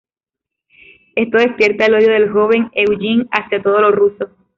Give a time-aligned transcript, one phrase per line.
[1.15, 4.31] Esto despierta el odio del joven Eugen hacía todo lo ruso.